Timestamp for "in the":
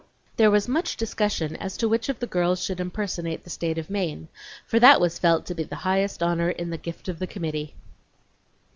6.49-6.77